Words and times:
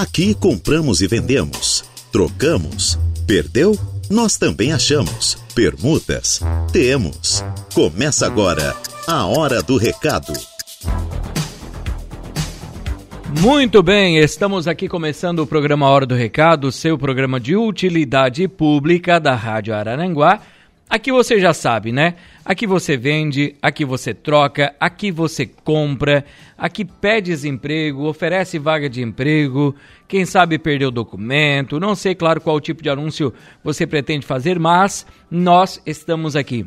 Aqui 0.00 0.32
compramos 0.32 1.00
e 1.00 1.08
vendemos, 1.08 1.82
trocamos, 2.12 2.96
perdeu? 3.26 3.76
Nós 4.08 4.36
também 4.36 4.72
achamos. 4.72 5.36
Permutas? 5.56 6.40
Temos. 6.72 7.44
Começa 7.74 8.24
agora 8.24 8.76
a 9.08 9.26
Hora 9.26 9.60
do 9.60 9.76
Recado. 9.76 10.32
Muito 13.40 13.82
bem, 13.82 14.18
estamos 14.18 14.68
aqui 14.68 14.88
começando 14.88 15.40
o 15.40 15.46
programa 15.48 15.88
Hora 15.88 16.06
do 16.06 16.14
Recado, 16.14 16.70
seu 16.70 16.96
programa 16.96 17.40
de 17.40 17.56
utilidade 17.56 18.46
pública 18.46 19.18
da 19.18 19.34
Rádio 19.34 19.74
Araranguá 19.74 20.40
Aqui 20.90 21.12
você 21.12 21.38
já 21.38 21.52
sabe, 21.52 21.92
né? 21.92 22.14
Aqui 22.42 22.66
você 22.66 22.96
vende, 22.96 23.54
aqui 23.60 23.84
você 23.84 24.14
troca, 24.14 24.74
aqui 24.80 25.10
você 25.10 25.44
compra, 25.44 26.24
aqui 26.56 26.82
pede 26.82 27.46
emprego, 27.46 28.06
oferece 28.06 28.58
vaga 28.58 28.88
de 28.88 29.02
emprego, 29.02 29.74
quem 30.08 30.24
sabe 30.24 30.58
perdeu 30.58 30.88
o 30.88 30.92
documento, 30.92 31.78
não 31.78 31.94
sei, 31.94 32.14
claro, 32.14 32.40
qual 32.40 32.58
tipo 32.58 32.82
de 32.82 32.88
anúncio 32.88 33.34
você 33.62 33.86
pretende 33.86 34.24
fazer, 34.24 34.58
mas 34.58 35.06
nós 35.30 35.78
estamos 35.84 36.34
aqui 36.34 36.64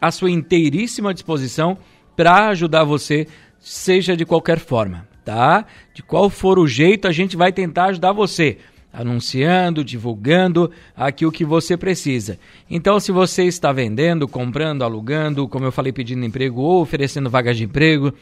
à 0.00 0.12
sua 0.12 0.30
inteiríssima 0.30 1.12
disposição 1.12 1.76
para 2.16 2.50
ajudar 2.50 2.84
você, 2.84 3.26
seja 3.58 4.16
de 4.16 4.24
qualquer 4.24 4.60
forma, 4.60 5.08
tá? 5.24 5.66
De 5.92 6.00
qual 6.00 6.30
for 6.30 6.60
o 6.60 6.66
jeito, 6.68 7.08
a 7.08 7.12
gente 7.12 7.36
vai 7.36 7.52
tentar 7.52 7.86
ajudar 7.86 8.12
você 8.12 8.58
anunciando, 8.94 9.84
divulgando 9.84 10.70
aqui 10.96 11.26
o 11.26 11.32
que 11.32 11.44
você 11.44 11.76
precisa. 11.76 12.38
Então, 12.70 13.00
se 13.00 13.10
você 13.10 13.42
está 13.44 13.72
vendendo, 13.72 14.28
comprando, 14.28 14.84
alugando, 14.84 15.48
como 15.48 15.64
eu 15.64 15.72
falei, 15.72 15.92
pedindo 15.92 16.24
emprego 16.24 16.60
ou 16.60 16.80
oferecendo 16.80 17.28
vagas 17.28 17.56
de 17.56 17.64
emprego, 17.64 18.14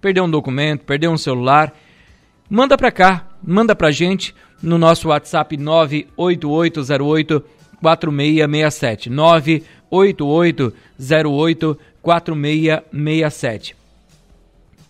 perdeu 0.00 0.24
um 0.24 0.30
documento, 0.30 0.84
perdeu 0.84 1.10
um 1.10 1.18
celular, 1.18 1.74
manda 2.48 2.74
para 2.76 2.90
cá, 2.90 3.28
manda 3.42 3.76
para 3.76 3.90
gente 3.90 4.34
no 4.62 4.78
nosso 4.78 5.08
WhatsApp 5.08 5.58
98808 5.58 7.44
4667 7.82 9.10
98808 9.10 11.78
4667. 12.00 13.76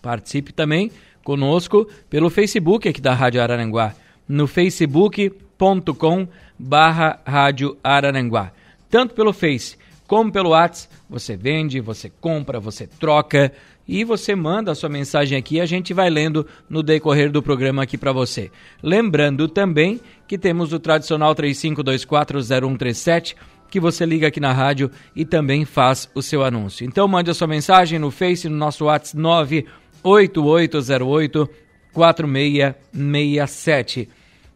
Participe 0.01 0.53
também 0.53 0.89
conosco 1.23 1.85
pelo 2.09 2.29
Facebook 2.29 2.87
aqui 2.87 3.01
da 3.01 3.13
Rádio 3.13 3.41
Araranguá 3.41 3.93
no 4.27 4.47
facebook.com 4.47 6.27
barra 6.57 7.19
Rádio 7.25 7.77
Araranguá. 7.83 8.51
Tanto 8.89 9.13
pelo 9.13 9.33
Face 9.33 9.77
como 10.07 10.31
pelo 10.31 10.51
WhatsApp, 10.51 10.93
você 11.09 11.35
vende, 11.35 11.79
você 11.79 12.11
compra, 12.21 12.59
você 12.59 12.85
troca 12.85 13.51
e 13.87 14.03
você 14.03 14.35
manda 14.35 14.71
a 14.71 14.75
sua 14.75 14.89
mensagem 14.89 15.35
aqui 15.37 15.59
a 15.59 15.65
gente 15.65 15.93
vai 15.93 16.09
lendo 16.09 16.47
no 16.69 16.81
decorrer 16.83 17.31
do 17.31 17.41
programa 17.41 17.81
aqui 17.83 17.97
para 17.97 18.11
você. 18.11 18.51
Lembrando 18.83 19.47
também 19.47 20.01
que 20.27 20.37
temos 20.37 20.73
o 20.73 20.79
tradicional 20.79 21.33
35240137 21.35 23.35
que 23.69 23.79
você 23.79 24.05
liga 24.05 24.27
aqui 24.27 24.39
na 24.39 24.53
rádio 24.53 24.91
e 25.15 25.25
também 25.25 25.65
faz 25.65 26.07
o 26.13 26.21
seu 26.21 26.43
anúncio. 26.43 26.85
Então 26.85 27.07
mande 27.07 27.31
a 27.31 27.33
sua 27.33 27.47
mensagem 27.47 27.97
no 27.97 28.11
Face, 28.11 28.47
no 28.47 28.55
nosso 28.55 28.85
WhatsApp 28.85 29.19
98808 29.19 31.49
4667. 31.91 34.07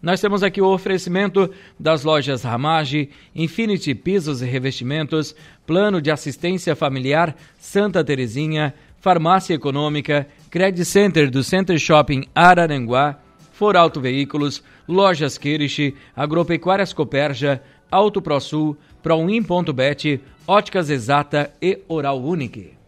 Nós 0.02 0.22
temos 0.22 0.44
aqui 0.44 0.62
o 0.62 0.74
oferecimento 0.74 1.52
das 1.78 2.06
lojas 2.06 2.44
Ramage, 2.44 3.10
Infinity 3.36 3.94
Pisos 3.94 4.42
e 4.42 4.46
Revestimentos, 4.46 5.36
Plano 5.68 6.02
de 6.02 6.10
Assistência 6.10 6.74
Familiar 6.74 7.36
Santa 7.60 8.02
Terezinha, 8.02 8.74
Farmácia 9.02 9.54
Econômica, 9.54 10.26
Credit 10.50 10.86
Center 10.86 11.30
do 11.30 11.44
Center 11.44 11.78
Shopping 11.78 12.26
Araranguá, 12.34 13.20
For 13.52 13.76
Auto 13.76 14.00
Veículos, 14.00 14.64
Lojas 14.88 15.38
Kirish, 15.38 15.94
Agropecuárias 16.16 16.94
Coperja, 16.94 17.62
Auto 17.92 18.22
ProSul, 18.22 18.78
Proin.bet, 19.04 20.22
Óticas 20.48 20.90
Exata 20.90 21.52
e 21.62 21.80
Oral 21.90 22.24
Unique. 22.24 22.79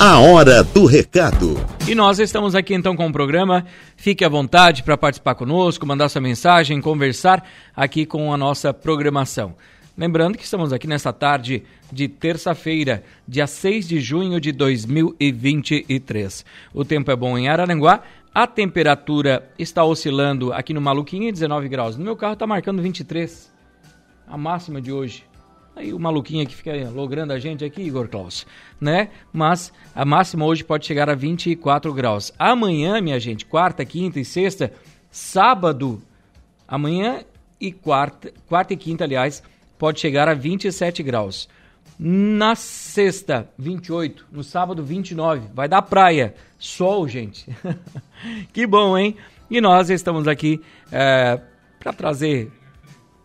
A 0.00 0.20
hora 0.20 0.62
do 0.62 0.86
recado. 0.86 1.56
E 1.88 1.92
nós 1.92 2.20
estamos 2.20 2.54
aqui 2.54 2.72
então 2.72 2.94
com 2.94 3.08
o 3.08 3.12
programa. 3.12 3.66
Fique 3.96 4.24
à 4.24 4.28
vontade 4.28 4.84
para 4.84 4.96
participar 4.96 5.34
conosco, 5.34 5.84
mandar 5.84 6.08
sua 6.08 6.20
mensagem, 6.20 6.80
conversar 6.80 7.44
aqui 7.74 8.06
com 8.06 8.32
a 8.32 8.36
nossa 8.36 8.72
programação. 8.72 9.56
Lembrando 9.96 10.38
que 10.38 10.44
estamos 10.44 10.72
aqui 10.72 10.86
nessa 10.86 11.12
tarde 11.12 11.64
de 11.90 12.06
terça-feira, 12.06 13.02
dia 13.26 13.48
6 13.48 13.88
de 13.88 14.00
junho 14.00 14.40
de 14.40 14.52
2023. 14.52 16.44
O 16.72 16.84
tempo 16.84 17.10
é 17.10 17.16
bom 17.16 17.36
em 17.36 17.48
Araranguá. 17.48 18.02
A 18.32 18.46
temperatura 18.46 19.50
está 19.58 19.82
oscilando 19.82 20.52
aqui 20.52 20.72
no 20.72 20.80
Maluquinho 20.80 21.32
19 21.32 21.68
graus. 21.68 21.96
No 21.96 22.04
meu 22.04 22.14
carro 22.14 22.34
está 22.34 22.46
marcando 22.46 22.80
23. 22.80 23.52
A 24.28 24.38
máxima 24.38 24.80
de 24.80 24.92
hoje. 24.92 25.27
Aí 25.78 25.92
o 25.92 25.98
maluquinho 25.98 26.44
que 26.44 26.56
fica 26.56 26.72
logrando 26.90 27.32
a 27.32 27.38
gente 27.38 27.64
aqui, 27.64 27.82
Igor 27.82 28.08
Klaus, 28.08 28.44
né? 28.80 29.10
Mas 29.32 29.72
a 29.94 30.04
máxima 30.04 30.44
hoje 30.44 30.64
pode 30.64 30.84
chegar 30.84 31.08
a 31.08 31.14
24 31.14 31.94
graus. 31.94 32.32
Amanhã, 32.36 33.00
minha 33.00 33.20
gente, 33.20 33.46
quarta, 33.46 33.84
quinta 33.84 34.18
e 34.18 34.24
sexta, 34.24 34.72
sábado, 35.08 36.02
amanhã 36.66 37.22
e 37.60 37.70
quarta, 37.70 38.32
quarta 38.48 38.74
e 38.74 38.76
quinta, 38.76 39.04
aliás, 39.04 39.40
pode 39.78 40.00
chegar 40.00 40.28
a 40.28 40.34
27 40.34 41.00
graus. 41.04 41.48
Na 41.96 42.56
sexta, 42.56 43.48
28. 43.56 44.26
No 44.32 44.42
sábado, 44.42 44.82
29. 44.82 45.46
Vai 45.54 45.68
dar 45.68 45.82
praia. 45.82 46.34
Sol, 46.58 47.06
gente. 47.06 47.46
que 48.52 48.66
bom, 48.66 48.98
hein? 48.98 49.14
E 49.48 49.60
nós 49.60 49.90
estamos 49.90 50.26
aqui 50.26 50.60
é, 50.90 51.38
eh, 51.38 51.42
para 51.78 51.92
trazer 51.92 52.50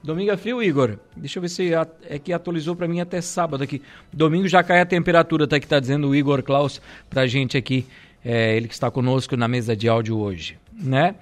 Domingo 0.03 0.31
é 0.31 0.37
frio, 0.37 0.61
Igor? 0.61 0.97
Deixa 1.15 1.39
eu 1.39 1.41
ver 1.41 1.47
se 1.47 1.71
é 2.09 2.19
que 2.19 2.33
atualizou 2.33 2.75
para 2.75 2.89
mim 2.89 2.99
até 2.99 3.21
sábado 3.21 3.63
aqui. 3.63 3.81
Domingo 4.11 4.49
já 4.49 4.61
cai 4.61 4.81
a 4.81 4.85
temperatura, 4.85 5.47
tá 5.47 5.57
que 5.61 5.67
tá 5.67 5.79
dizendo 5.79 6.09
o 6.09 6.15
Igor 6.15 6.43
Klaus 6.43 6.81
pra 7.09 7.25
gente 7.25 7.57
aqui, 7.57 7.85
é, 8.23 8.57
ele 8.57 8.67
que 8.67 8.73
está 8.73 8.91
conosco 8.91 9.37
na 9.37 9.47
mesa 9.47 9.77
de 9.77 9.87
áudio 9.87 10.17
hoje, 10.17 10.57
né? 10.73 11.15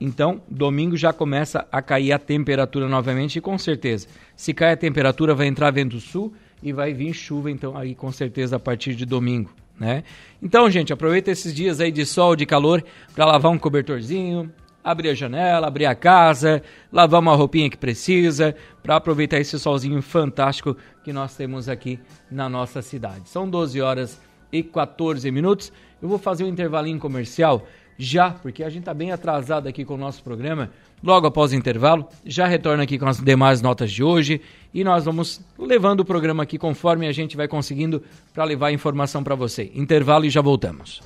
Então, 0.00 0.40
domingo 0.48 0.96
já 0.96 1.12
começa 1.12 1.66
a 1.72 1.82
cair 1.82 2.12
a 2.12 2.20
temperatura 2.20 2.88
novamente 2.88 3.36
e 3.36 3.40
com 3.40 3.58
certeza, 3.58 4.06
se 4.36 4.54
cai 4.54 4.72
a 4.72 4.76
temperatura 4.76 5.34
vai 5.34 5.48
entrar 5.48 5.72
vento 5.72 5.98
sul 5.98 6.32
e 6.62 6.72
vai 6.72 6.94
vir 6.94 7.12
chuva 7.12 7.50
então 7.50 7.76
aí 7.76 7.96
com 7.96 8.12
certeza 8.12 8.56
a 8.56 8.60
partir 8.60 8.94
de 8.94 9.04
domingo, 9.04 9.50
né? 9.78 10.04
Então, 10.40 10.70
gente, 10.70 10.92
aproveita 10.92 11.32
esses 11.32 11.52
dias 11.52 11.80
aí 11.80 11.90
de 11.90 12.06
sol, 12.06 12.36
de 12.36 12.46
calor 12.46 12.82
para 13.12 13.26
lavar 13.26 13.50
um 13.50 13.58
cobertorzinho, 13.58 14.50
abrir 14.82 15.10
a 15.10 15.14
janela, 15.14 15.66
abrir 15.66 15.86
a 15.86 15.94
casa, 15.94 16.62
lavar 16.92 17.20
uma 17.20 17.34
roupinha 17.34 17.70
que 17.70 17.76
precisa, 17.76 18.54
para 18.82 18.96
aproveitar 18.96 19.38
esse 19.38 19.58
solzinho 19.58 20.00
fantástico 20.02 20.76
que 21.04 21.12
nós 21.12 21.36
temos 21.36 21.68
aqui 21.68 21.98
na 22.30 22.48
nossa 22.48 22.82
cidade. 22.82 23.28
São 23.28 23.48
12 23.48 23.80
horas 23.80 24.20
e 24.52 24.62
14 24.62 25.30
minutos. 25.30 25.72
Eu 26.00 26.08
vou 26.08 26.18
fazer 26.18 26.44
um 26.44 26.48
intervalinho 26.48 26.98
comercial 26.98 27.66
já, 28.00 28.30
porque 28.30 28.64
a 28.64 28.70
gente 28.70 28.80
está 28.80 28.94
bem 28.94 29.12
atrasado 29.12 29.68
aqui 29.68 29.84
com 29.84 29.94
o 29.94 29.98
nosso 29.98 30.22
programa. 30.24 30.70
Logo 31.02 31.26
após 31.26 31.52
o 31.52 31.54
intervalo, 31.54 32.08
já 32.24 32.46
retorno 32.46 32.82
aqui 32.82 32.98
com 32.98 33.06
as 33.06 33.18
demais 33.18 33.62
notas 33.62 33.90
de 33.90 34.02
hoje 34.02 34.40
e 34.72 34.82
nós 34.84 35.04
vamos 35.04 35.40
levando 35.58 36.00
o 36.00 36.04
programa 36.04 36.42
aqui 36.42 36.58
conforme 36.58 37.06
a 37.06 37.12
gente 37.12 37.36
vai 37.36 37.48
conseguindo 37.48 38.02
para 38.32 38.44
levar 38.44 38.68
a 38.68 38.72
informação 38.72 39.22
para 39.22 39.34
você. 39.34 39.70
Intervalo 39.74 40.24
e 40.24 40.30
já 40.30 40.40
voltamos. 40.40 41.00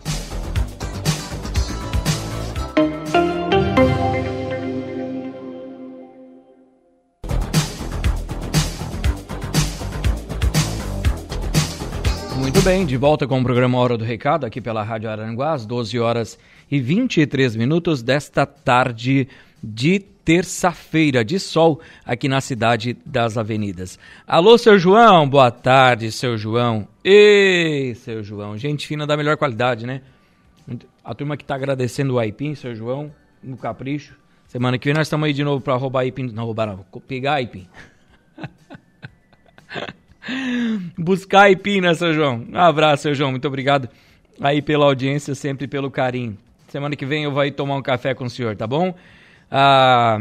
Bem, 12.65 12.87
de 12.87 12.97
volta 12.97 13.27
com 13.27 13.39
o 13.39 13.43
programa 13.43 13.77
Hora 13.77 13.99
do 13.99 14.05
Recado, 14.05 14.47
aqui 14.47 14.59
pela 14.59 14.83
Rádio 14.83 15.11
Aranguá, 15.11 15.53
às 15.53 15.67
12 15.67 16.01
horas 16.01 16.39
e 16.71 16.81
23 16.81 17.55
minutos 17.57 18.03
desta 18.03 18.47
tarde 18.47 19.28
de 19.63 19.99
terça-feira 20.01 21.22
de 21.22 21.39
sol 21.39 21.78
aqui 22.07 22.27
na 22.27 22.41
cidade 22.41 22.97
das 23.05 23.37
avenidas. 23.37 23.99
Alô, 24.27 24.57
seu 24.57 24.78
João, 24.78 25.28
boa 25.28 25.51
tarde, 25.51 26.11
seu 26.11 26.39
João. 26.39 26.89
Ei, 27.05 27.95
seu 27.97 28.22
João, 28.22 28.57
gente 28.57 28.87
fina 28.87 29.07
da 29.07 29.15
melhor 29.15 29.37
qualidade, 29.37 29.84
né? 29.84 30.01
A 31.05 31.15
turma 31.15 31.37
que 31.37 31.45
tá 31.45 31.57
agradecendo 31.57 32.15
o 32.15 32.19
Aipim, 32.19 32.55
seu 32.55 32.75
João, 32.75 33.13
no 33.43 33.59
capricho. 33.59 34.17
Semana 34.49 34.78
que 34.78 34.87
vem 34.87 34.95
nós 34.95 35.07
estamos 35.07 35.27
aí 35.27 35.34
de 35.34 35.45
novo 35.45 35.60
para 35.60 35.75
roubar 35.75 36.01
Aipim, 36.01 36.33
não 36.33 36.47
roubar 36.47 36.67
não, 36.67 36.78
pegar 37.07 37.34
Aipim. 37.34 37.69
Buscar 40.98 41.42
aipim, 41.42 41.80
né, 41.80 41.94
seu 41.94 42.12
João? 42.12 42.44
Um 42.50 42.59
abraço, 42.59 43.04
seu 43.04 43.15
João. 43.15 43.30
Muito 43.30 43.47
obrigado 43.47 43.88
aí 44.41 44.62
pela 44.62 44.86
audiência, 44.86 45.34
sempre 45.34 45.66
pelo 45.66 45.91
carinho. 45.91 46.36
Semana 46.68 46.97
que 46.97 47.06
vem 47.06 47.24
eu 47.24 47.32
vou 47.32 47.48
tomar 47.53 47.76
um 47.76 47.82
café 47.82 48.15
com 48.15 48.24
o 48.24 48.30
senhor, 48.30 48.56
tá 48.56 48.66
bom? 48.66 48.94
Ah, 49.50 50.18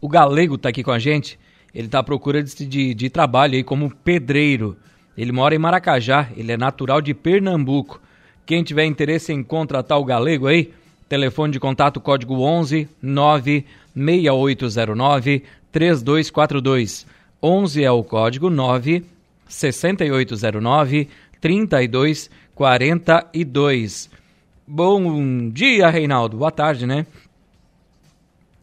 o 0.00 0.08
Galego 0.08 0.58
tá 0.58 0.68
aqui 0.68 0.82
com 0.82 0.90
a 0.90 0.98
gente. 0.98 1.38
Ele 1.74 1.88
tá 1.88 2.00
à 2.00 2.02
procura 2.02 2.42
de, 2.42 2.66
de, 2.66 2.94
de 2.94 3.10
trabalho 3.10 3.54
aí 3.54 3.62
como 3.62 3.94
pedreiro. 3.94 4.76
Ele 5.16 5.32
mora 5.32 5.54
em 5.54 5.58
Maracajá, 5.58 6.28
ele 6.36 6.52
é 6.52 6.56
natural 6.56 7.00
de 7.00 7.14
Pernambuco. 7.14 8.00
Quem 8.46 8.62
tiver 8.62 8.86
interesse 8.86 9.32
em 9.32 9.42
contratar 9.42 9.98
o 9.98 10.04
Galego 10.04 10.46
aí, 10.46 10.72
Telefone 11.08 11.52
de 11.52 11.60
contato 11.60 12.00
código 12.00 12.42
11 12.42 12.88
96809 13.00 15.44
3242. 15.72 17.06
11 17.42 17.84
é 17.84 17.90
o 17.90 18.02
código 18.02 18.48
9 18.50 19.04
6809 19.46 21.08
3242. 21.40 24.10
Bom 24.66 25.48
dia, 25.50 25.88
Reinaldo. 25.88 26.36
Boa 26.36 26.50
tarde, 26.50 26.84
né? 26.84 27.06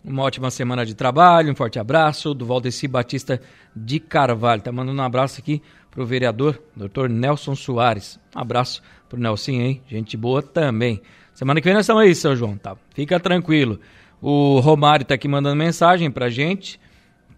Uma 0.04 0.24
ótima 0.24 0.52
semana 0.52 0.86
de 0.86 0.94
trabalho, 0.94 1.52
um 1.52 1.56
forte 1.56 1.80
abraço 1.80 2.34
do 2.34 2.46
Valdeci 2.46 2.86
Batista 2.88 3.42
de 3.74 3.98
Carvalho. 4.00 4.62
Tá 4.62 4.70
mandando 4.72 5.02
um 5.02 5.06
abraço 5.06 5.40
aqui 5.40 5.62
pro 5.90 6.06
vereador, 6.06 6.62
doutor 6.76 7.10
Nelson 7.10 7.56
Soares. 7.56 8.20
Um 8.36 8.40
abraço 8.40 8.84
pro 9.08 9.18
Nelson, 9.18 9.52
hein? 9.52 9.82
Gente 9.88 10.18
boa 10.18 10.44
também. 10.44 11.02
Semana 11.34 11.62
que 11.62 11.66
vem 11.66 11.74
nós 11.74 11.86
estamos 11.86 12.04
aí, 12.04 12.14
seu 12.14 12.36
João, 12.36 12.58
tá? 12.58 12.76
Fica 12.94 13.18
tranquilo. 13.20 13.80
O 14.22 14.60
Romário 14.60 15.04
está 15.04 15.16
aqui 15.16 15.30
mandando 15.30 15.56
mensagem 15.56 16.12
pra 16.12 16.30
gente. 16.30 16.78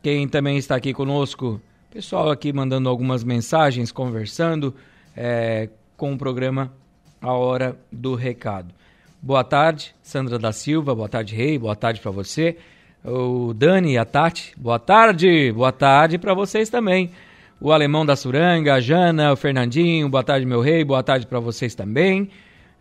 Quem 0.07 0.25
também 0.25 0.57
está 0.57 0.73
aqui 0.73 0.93
conosco, 0.93 1.59
pessoal 1.91 2.31
aqui 2.31 2.53
mandando 2.53 2.87
algumas 2.87 3.25
mensagens, 3.25 3.91
conversando 3.91 4.73
é, 5.13 5.67
com 5.97 6.13
o 6.13 6.17
programa 6.17 6.71
A 7.21 7.33
Hora 7.33 7.77
do 7.91 8.15
Recado. 8.15 8.73
Boa 9.21 9.43
tarde, 9.43 9.93
Sandra 10.01 10.39
da 10.39 10.53
Silva. 10.53 10.95
Boa 10.95 11.09
tarde, 11.09 11.35
Rei. 11.35 11.59
Boa 11.59 11.75
tarde 11.75 11.99
para 11.99 12.09
você. 12.09 12.55
O 13.03 13.53
Dani 13.53 13.95
e 13.95 13.97
a 13.97 14.05
Tati. 14.05 14.53
Boa 14.55 14.79
tarde. 14.79 15.51
Boa 15.51 15.73
tarde 15.73 16.17
para 16.17 16.33
vocês 16.33 16.69
também. 16.69 17.11
O 17.59 17.73
Alemão 17.73 18.05
da 18.05 18.15
Suranga, 18.15 18.75
a 18.75 18.79
Jana, 18.79 19.33
o 19.33 19.35
Fernandinho. 19.35 20.07
Boa 20.07 20.23
tarde, 20.23 20.45
meu 20.45 20.61
rei. 20.61 20.85
Boa 20.85 21.03
tarde 21.03 21.27
para 21.27 21.41
vocês 21.41 21.75
também. 21.75 22.29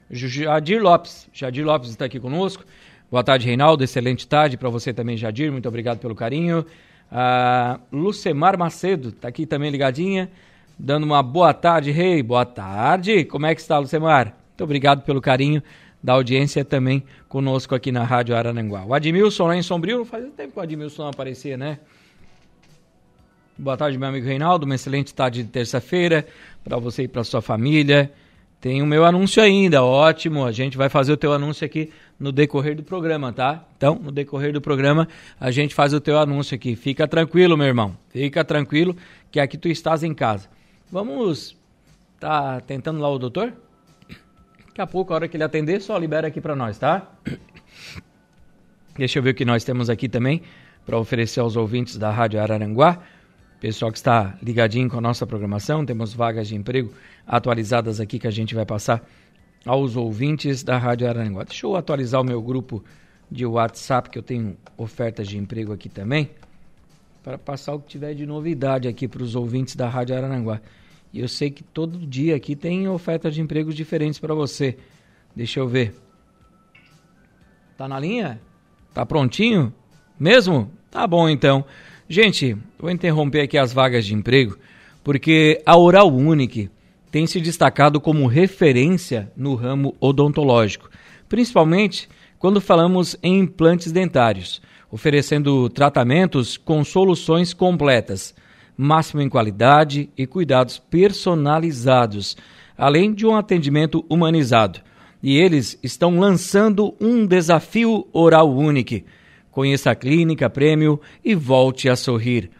Jadir 0.09 0.81
Lopes. 0.81 1.27
Jadir 1.33 1.65
Lopes 1.65 1.89
está 1.89 2.05
aqui 2.05 2.19
conosco. 2.19 2.63
Boa 3.11 3.23
tarde, 3.23 3.45
Reinaldo. 3.45 3.83
Excelente 3.83 4.25
tarde 4.27 4.57
para 4.57 4.69
você 4.69 4.93
também, 4.93 5.17
Jadir. 5.17 5.51
Muito 5.51 5.67
obrigado 5.67 5.99
pelo 5.99 6.15
carinho. 6.15 6.65
Uh, 7.11 7.79
Lucemar 7.91 8.57
Macedo 8.57 9.09
está 9.09 9.27
aqui 9.27 9.45
também 9.45 9.69
ligadinha, 9.69 10.31
dando 10.79 11.03
uma 11.03 11.21
boa 11.21 11.53
tarde, 11.53 11.91
Rei. 11.91 12.23
Boa 12.23 12.45
tarde. 12.45 13.25
Como 13.25 13.45
é 13.45 13.53
que 13.53 13.61
está, 13.61 13.77
Lucemar? 13.77 14.33
Muito 14.49 14.63
obrigado 14.63 15.03
pelo 15.03 15.19
carinho 15.19 15.61
da 16.01 16.13
audiência 16.13 16.63
também 16.63 17.03
conosco 17.27 17.75
aqui 17.75 17.91
na 17.91 18.03
Rádio 18.03 18.35
Arananguá. 18.35 18.85
O 18.85 18.93
Admilson 18.93 19.47
lá 19.47 19.57
em 19.57 19.61
Sombrio, 19.61 20.05
faz 20.05 20.23
tempo 20.37 20.53
que 20.53 20.59
o 20.59 20.61
Admilson 20.61 21.03
não 21.03 21.09
aparecia, 21.09 21.57
né? 21.57 21.79
Boa 23.57 23.77
tarde, 23.77 23.97
meu 23.97 24.09
amigo 24.09 24.27
Reinaldo. 24.27 24.65
Uma 24.65 24.75
excelente 24.75 25.13
tarde 25.13 25.41
de 25.41 25.49
terça-feira 25.49 26.27
para 26.61 26.77
você 26.77 27.03
e 27.03 27.07
para 27.07 27.23
sua 27.23 27.41
família. 27.41 28.11
Tem 28.59 28.81
o 28.81 28.85
meu 28.85 29.05
anúncio 29.05 29.41
ainda, 29.41 29.81
ótimo. 29.81 30.43
A 30.43 30.51
gente 30.51 30.75
vai 30.75 30.89
fazer 30.89 31.13
o 31.13 31.17
teu 31.17 31.31
anúncio 31.31 31.65
aqui 31.65 31.89
no 32.19 32.33
decorrer 32.33 32.75
do 32.75 32.83
programa, 32.83 33.31
tá? 33.31 33.63
Então, 33.77 33.95
no 33.95 34.11
decorrer 34.11 34.51
do 34.51 34.59
programa, 34.59 35.07
a 35.39 35.51
gente 35.51 35.73
faz 35.73 35.93
o 35.93 36.01
teu 36.01 36.19
anúncio 36.19 36.53
aqui. 36.53 36.75
Fica 36.75 37.07
tranquilo, 37.07 37.55
meu 37.55 37.65
irmão. 37.65 37.97
Fica 38.09 38.43
tranquilo, 38.43 38.93
que 39.31 39.39
aqui 39.39 39.57
tu 39.57 39.69
estás 39.69 40.03
em 40.03 40.13
casa. 40.13 40.49
Vamos 40.91 41.55
tá 42.19 42.59
tentando 42.59 42.99
lá 42.99 43.09
o 43.09 43.17
doutor? 43.17 43.53
Daqui 44.67 44.81
a 44.81 44.87
pouco, 44.87 45.13
a 45.13 45.15
hora 45.15 45.29
que 45.29 45.37
ele 45.37 45.45
atender, 45.45 45.79
só 45.81 45.97
libera 45.97 46.27
aqui 46.27 46.41
para 46.41 46.57
nós, 46.57 46.77
tá? 46.77 47.09
Deixa 48.97 49.17
eu 49.17 49.23
ver 49.23 49.29
o 49.29 49.33
que 49.33 49.45
nós 49.45 49.63
temos 49.63 49.89
aqui 49.89 50.09
também 50.09 50.41
para 50.85 50.99
oferecer 50.99 51.39
aos 51.39 51.55
ouvintes 51.55 51.97
da 51.97 52.11
Rádio 52.11 52.41
Araranguá. 52.41 53.01
Pessoal 53.59 53.91
que 53.91 53.97
está 53.97 54.37
ligadinho 54.43 54.89
com 54.89 54.97
a 54.97 55.01
nossa 55.01 55.25
programação, 55.25 55.85
temos 55.85 56.13
vagas 56.13 56.47
de 56.47 56.55
emprego 56.55 56.93
atualizadas 57.25 57.99
aqui 57.99 58.19
que 58.19 58.27
a 58.27 58.31
gente 58.31 58.53
vai 58.53 58.65
passar 58.65 59.07
aos 59.65 59.95
ouvintes 59.95 60.61
da 60.61 60.77
Rádio 60.77 61.07
Araranguá. 61.07 61.43
Deixa 61.43 61.65
eu 61.65 61.75
atualizar 61.75 62.21
o 62.21 62.23
meu 62.23 62.41
grupo 62.41 62.83
de 63.31 63.45
WhatsApp, 63.45 64.09
que 64.09 64.19
eu 64.19 64.23
tenho 64.23 64.57
ofertas 64.77 65.27
de 65.27 65.37
emprego 65.37 65.73
aqui 65.73 65.89
também, 65.89 66.29
para 67.23 67.37
passar 67.37 67.73
o 67.73 67.79
que 67.79 67.87
tiver 67.87 68.13
de 68.13 68.25
novidade 68.25 68.87
aqui 68.87 69.07
para 69.07 69.23
os 69.23 69.35
ouvintes 69.35 69.75
da 69.75 69.87
Rádio 69.87 70.15
Araranguá. 70.15 70.61
E 71.13 71.21
eu 71.21 71.27
sei 71.27 71.49
que 71.49 71.63
todo 71.63 71.97
dia 72.05 72.35
aqui 72.35 72.55
tem 72.55 72.87
ofertas 72.89 73.33
de 73.33 73.41
empregos 73.41 73.73
diferentes 73.73 74.19
para 74.19 74.35
você. 74.35 74.77
Deixa 75.33 75.61
eu 75.61 75.67
ver. 75.67 75.95
Tá 77.77 77.87
na 77.87 77.99
linha? 77.99 78.39
Tá 78.93 79.05
prontinho? 79.05 79.73
Mesmo? 80.19 80.69
Tá 80.91 81.07
bom 81.07 81.27
então. 81.27 81.65
Gente, 82.07 82.55
vou 82.79 82.91
interromper 82.91 83.41
aqui 83.41 83.57
as 83.57 83.73
vagas 83.73 84.05
de 84.05 84.13
emprego, 84.13 84.57
porque 85.03 85.61
a 85.65 85.77
Oral 85.77 86.13
Unique 86.13 86.69
tem 87.11 87.25
se 87.25 87.39
destacado 87.39 87.99
como 87.99 88.27
referência 88.27 89.31
no 89.35 89.55
ramo 89.55 89.95
odontológico, 89.99 90.89
principalmente 91.27 92.07
quando 92.37 92.61
falamos 92.61 93.17
em 93.23 93.39
implantes 93.39 93.91
dentários, 93.91 94.61
oferecendo 94.91 95.69
tratamentos 95.69 96.57
com 96.57 96.83
soluções 96.83 97.53
completas 97.53 98.35
máximo 98.77 99.21
em 99.21 99.29
qualidade 99.29 100.09
e 100.17 100.27
cuidados 100.27 100.77
personalizados, 100.77 102.35
além 102.77 103.13
de 103.13 103.25
um 103.25 103.35
atendimento 103.35 104.05
humanizado. 104.09 104.79
E 105.23 105.37
eles 105.37 105.79
estão 105.81 106.19
lançando 106.19 106.93
um 106.99 107.25
desafio 107.25 108.07
oral 108.11 108.53
único. 108.53 109.05
Conheça 109.55 109.91
a 109.91 109.95
clínica 109.95 110.49
Prêmio 110.49 110.99
e 111.23 111.33
volte 111.33 111.87
a 111.87 111.95
sorrir. 111.95 112.51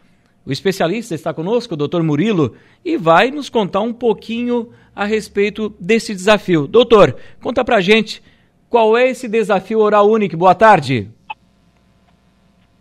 O 0.46 0.52
especialista 0.52 1.14
está 1.14 1.34
conosco, 1.34 1.74
o 1.74 1.78
Dr. 1.78 2.02
Murilo, 2.02 2.56
e 2.86 2.96
vai 2.96 3.30
nos 3.30 3.50
contar 3.50 3.82
um 3.82 3.92
pouquinho 3.92 4.72
a 4.96 5.04
respeito 5.04 5.76
desse 5.78 6.16
desafio. 6.16 6.66
Doutor, 6.66 7.18
conta 7.44 7.66
pra 7.66 7.82
gente 7.82 8.24
qual 8.70 8.98
é 8.98 9.10
esse 9.10 9.28
desafio 9.28 9.80
oral 9.80 10.10
único. 10.10 10.38
Boa 10.38 10.56
tarde. 10.56 11.12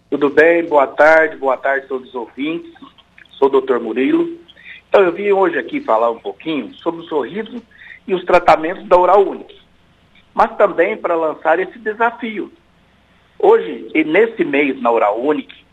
Tudo 0.09 0.31
bem? 0.31 0.65
Boa 0.65 0.87
tarde, 0.87 1.37
boa 1.37 1.57
tarde 1.57 1.87
a 1.87 1.89
todos 1.89 2.09
os 2.11 2.15
ouvintes 2.15 2.73
sou 3.37 3.49
o 3.49 3.61
Dr. 3.61 3.79
Murilo. 3.79 4.39
Então 4.89 5.03
eu 5.03 5.13
vim 5.13 5.33
hoje 5.33 5.59
aqui 5.59 5.81
falar 5.81 6.13
um 6.13 6.21
pouquinho 6.21 6.73
sobre 6.75 7.01
o 7.01 7.09
sorriso 7.09 7.61
e 8.07 8.15
os 8.15 8.25
tratamentos 8.25 8.87
da 8.87 8.97
Oral 8.97 9.27
Unique, 9.27 9.61
mas 10.33 10.57
também 10.57 10.97
para 10.97 11.17
lançar 11.17 11.59
esse 11.59 11.77
desafio. 11.79 12.53
Hoje, 13.39 13.91
e 13.95 14.05
nesse 14.05 14.45
mês 14.45 14.81
na 14.81 14.91
Oral 14.91 15.21
Unique, 15.21 15.65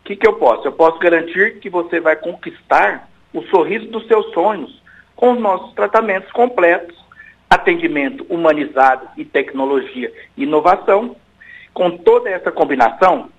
o 0.00 0.04
que, 0.04 0.16
que 0.16 0.26
eu 0.26 0.34
posso? 0.34 0.66
Eu 0.66 0.72
posso 0.72 0.98
garantir 0.98 1.60
que 1.60 1.70
você 1.70 2.00
vai 2.00 2.16
conquistar 2.16 3.08
o 3.32 3.42
sorriso 3.42 3.86
dos 3.86 4.06
seus 4.06 4.32
sonhos 4.32 4.82
com 5.14 5.32
os 5.32 5.40
nossos 5.40 5.72
tratamentos 5.74 6.30
completos, 6.32 6.96
atendimento 7.48 8.26
humanizado 8.28 9.08
e 9.16 9.24
tecnologia 9.24 10.12
e 10.36 10.42
inovação. 10.42 11.14
Com 11.72 11.96
toda 11.98 12.28
essa 12.28 12.50
combinação, 12.50 13.30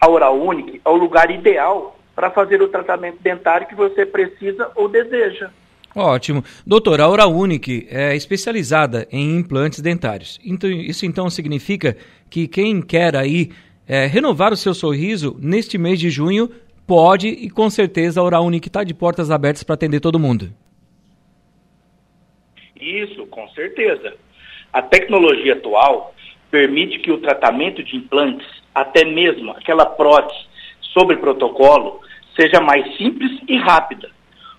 a 0.00 0.08
Oral 0.08 0.38
Unique 0.38 0.80
é 0.84 0.88
o 0.88 0.96
lugar 0.96 1.30
ideal 1.30 1.96
para 2.14 2.30
fazer 2.30 2.60
o 2.60 2.68
tratamento 2.68 3.22
dentário 3.22 3.66
que 3.66 3.74
você 3.74 4.04
precisa 4.04 4.70
ou 4.74 4.88
deseja. 4.88 5.50
Ótimo. 5.94 6.42
Doutora, 6.66 7.04
a 7.04 7.26
Unique 7.26 7.86
é 7.90 8.16
especializada 8.16 9.06
em 9.10 9.36
implantes 9.36 9.80
dentários. 9.80 10.40
Então, 10.44 10.70
isso 10.70 11.04
então 11.04 11.28
significa 11.28 11.96
que 12.30 12.48
quem 12.48 12.80
quer 12.80 13.14
aí 13.14 13.50
é, 13.86 14.06
renovar 14.06 14.52
o 14.52 14.56
seu 14.56 14.72
sorriso 14.72 15.36
neste 15.38 15.76
mês 15.76 16.00
de 16.00 16.08
junho 16.08 16.50
pode 16.86 17.28
e 17.28 17.50
com 17.50 17.68
certeza 17.68 18.20
a 18.20 18.24
Oral 18.24 18.44
Unique 18.44 18.68
está 18.68 18.82
de 18.84 18.94
portas 18.94 19.30
abertas 19.30 19.62
para 19.62 19.74
atender 19.74 20.00
todo 20.00 20.18
mundo. 20.18 20.50
Isso, 22.80 23.26
com 23.26 23.48
certeza. 23.50 24.14
A 24.72 24.82
tecnologia 24.82 25.52
atual 25.52 26.14
permite 26.50 26.98
que 26.98 27.12
o 27.12 27.18
tratamento 27.18 27.82
de 27.82 27.96
implantes, 27.96 28.46
até 28.74 29.04
mesmo 29.04 29.50
aquela 29.52 29.86
prótese 29.86 30.46
sobre 30.92 31.16
protocolo 31.16 32.00
seja 32.34 32.60
mais 32.60 32.96
simples 32.96 33.30
e 33.46 33.56
rápida. 33.58 34.10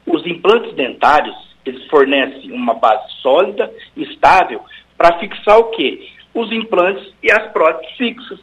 Os 0.06 0.26
implantes 0.26 0.74
dentários, 0.74 1.36
eles 1.66 1.86
fornecem 1.88 2.52
uma 2.52 2.74
base 2.74 3.12
sólida 3.22 3.74
estável 3.96 4.62
para 4.98 5.18
fixar 5.20 5.60
o 5.60 5.70
quê? 5.72 6.10
Os 6.34 6.52
implantes 6.52 7.14
e 7.22 7.32
as 7.32 7.52
próteses 7.52 7.96
fixas, 7.96 8.40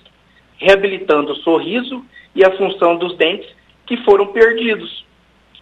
reabilitando 0.57 1.33
o 1.33 1.37
sorriso 1.37 2.05
e 2.35 2.45
a 2.45 2.57
função 2.57 2.97
dos 2.97 3.17
dentes 3.17 3.49
que 3.87 3.97
foram 3.99 4.29
perdidos. 4.29 5.05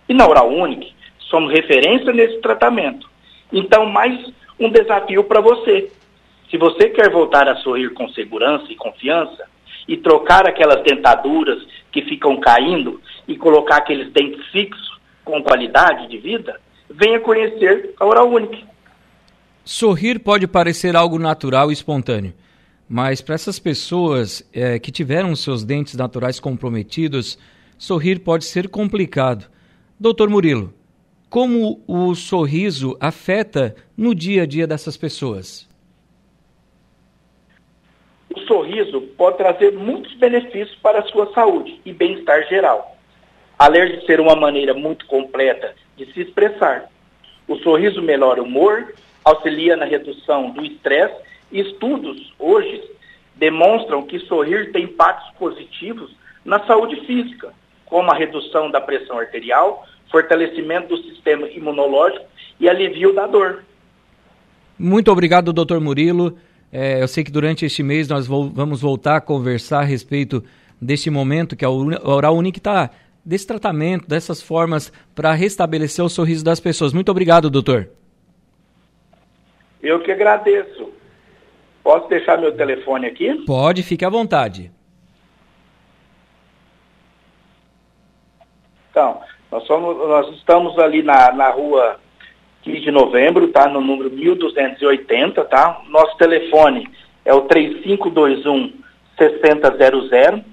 E 0.08 0.14
na 0.14 0.26
Oral 0.26 0.50
Unique, 0.50 0.94
somos 1.18 1.52
referência 1.52 2.12
nesse 2.12 2.40
tratamento. 2.40 3.08
Então, 3.52 3.86
mais 3.86 4.32
um 4.58 4.70
desafio 4.70 5.24
para 5.24 5.40
você. 5.40 5.90
Se 6.50 6.56
você 6.56 6.90
quer 6.90 7.10
voltar 7.10 7.48
a 7.48 7.56
sorrir 7.56 7.92
com 7.92 8.08
segurança 8.10 8.66
e 8.70 8.76
confiança 8.76 9.46
e 9.86 9.96
trocar 9.96 10.46
aquelas 10.46 10.82
dentaduras 10.82 11.66
que 11.90 12.02
ficam 12.02 12.38
caindo 12.38 13.00
e 13.26 13.36
colocar 13.36 13.78
aqueles 13.78 14.12
dentes 14.12 14.46
fixos 14.48 14.97
com 15.28 15.42
qualidade 15.42 16.08
de 16.08 16.16
vida, 16.16 16.58
venha 16.88 17.20
conhecer 17.20 17.94
a 18.00 18.06
Oral 18.06 18.30
Unique. 18.30 18.64
Sorrir 19.62 20.18
pode 20.20 20.46
parecer 20.46 20.96
algo 20.96 21.18
natural 21.18 21.68
e 21.68 21.74
espontâneo, 21.74 22.32
mas 22.88 23.20
para 23.20 23.34
essas 23.34 23.58
pessoas 23.58 24.42
é, 24.54 24.78
que 24.78 24.90
tiveram 24.90 25.36
seus 25.36 25.62
dentes 25.62 25.94
naturais 25.94 26.40
comprometidos, 26.40 27.38
sorrir 27.76 28.20
pode 28.20 28.46
ser 28.46 28.70
complicado. 28.70 29.44
Doutor 30.00 30.30
Murilo, 30.30 30.72
como 31.28 31.82
o 31.86 32.14
sorriso 32.14 32.96
afeta 32.98 33.76
no 33.94 34.14
dia 34.14 34.44
a 34.44 34.46
dia 34.46 34.66
dessas 34.66 34.96
pessoas? 34.96 35.68
O 38.34 38.40
sorriso 38.40 39.02
pode 39.18 39.36
trazer 39.36 39.72
muitos 39.72 40.14
benefícios 40.14 40.74
para 40.76 41.00
a 41.00 41.06
sua 41.08 41.30
saúde 41.34 41.78
e 41.84 41.92
bem-estar 41.92 42.48
geral. 42.48 42.97
Além 43.58 43.98
de 43.98 44.06
ser 44.06 44.20
uma 44.20 44.36
maneira 44.36 44.72
muito 44.72 45.04
completa 45.06 45.74
de 45.96 46.06
se 46.12 46.20
expressar, 46.20 46.88
o 47.48 47.56
sorriso 47.56 48.00
melhora 48.00 48.40
o 48.40 48.44
humor, 48.44 48.94
auxilia 49.24 49.76
na 49.76 49.84
redução 49.84 50.50
do 50.50 50.64
estresse 50.64 51.16
e 51.50 51.60
estudos 51.60 52.32
hoje 52.38 52.82
demonstram 53.34 54.02
que 54.02 54.18
sorrir 54.20 54.70
tem 54.72 54.84
impactos 54.84 55.30
positivos 55.38 56.14
na 56.44 56.64
saúde 56.66 57.00
física, 57.06 57.52
como 57.86 58.10
a 58.10 58.14
redução 58.14 58.70
da 58.70 58.80
pressão 58.80 59.18
arterial, 59.18 59.84
fortalecimento 60.10 60.88
do 60.88 61.02
sistema 61.04 61.48
imunológico 61.48 62.24
e 62.60 62.68
alivio 62.68 63.14
da 63.14 63.26
dor. 63.26 63.64
Muito 64.78 65.10
obrigado, 65.10 65.52
doutor 65.52 65.80
Murilo. 65.80 66.36
É, 66.72 67.02
eu 67.02 67.08
sei 67.08 67.24
que 67.24 67.32
durante 67.32 67.64
este 67.64 67.82
mês 67.82 68.08
nós 68.08 68.26
vamos 68.26 68.80
voltar 68.80 69.16
a 69.16 69.20
conversar 69.20 69.80
a 69.80 69.84
respeito 69.84 70.44
deste 70.80 71.10
momento 71.10 71.56
que 71.56 71.64
a 71.64 71.70
Oral 71.70 72.36
Unique 72.36 72.58
está 72.58 72.90
desse 73.28 73.46
tratamento, 73.46 74.08
dessas 74.08 74.40
formas 74.40 74.90
para 75.14 75.34
restabelecer 75.34 76.02
o 76.02 76.08
sorriso 76.08 76.42
das 76.42 76.60
pessoas. 76.60 76.94
Muito 76.94 77.10
obrigado, 77.10 77.50
doutor. 77.50 77.90
Eu 79.82 80.00
que 80.00 80.10
agradeço. 80.10 80.90
Posso 81.84 82.08
deixar 82.08 82.38
meu 82.38 82.56
telefone 82.56 83.06
aqui? 83.06 83.44
Pode, 83.44 83.82
fique 83.82 84.02
à 84.02 84.08
vontade. 84.08 84.72
Então, 88.90 89.20
nós, 89.52 89.66
somos, 89.66 89.96
nós 90.08 90.34
estamos 90.34 90.78
ali 90.78 91.02
na, 91.02 91.30
na 91.30 91.50
rua 91.50 92.00
15 92.62 92.80
de 92.80 92.90
novembro, 92.90 93.48
tá? 93.48 93.68
No 93.68 93.82
número 93.82 94.10
1280, 94.10 95.44
tá? 95.44 95.82
Nosso 95.88 96.16
telefone 96.16 96.88
é 97.26 97.34
o 97.34 97.42
3521 97.42 98.72
6000 99.18 100.44